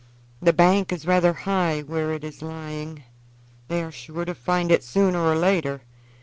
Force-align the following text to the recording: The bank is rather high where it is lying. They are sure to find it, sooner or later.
The 0.41 0.51
bank 0.51 0.91
is 0.91 1.05
rather 1.05 1.31
high 1.33 1.81
where 1.83 2.11
it 2.11 2.23
is 2.23 2.41
lying. 2.41 3.03
They 3.67 3.83
are 3.83 3.91
sure 3.91 4.25
to 4.25 4.33
find 4.33 4.71
it, 4.71 4.83
sooner 4.83 5.19
or 5.23 5.35
later. 5.37 5.81